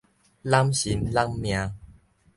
[0.41, 1.75] 懶身懶名